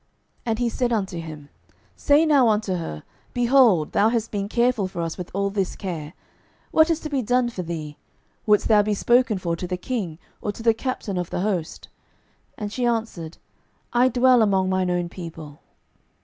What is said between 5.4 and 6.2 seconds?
this care;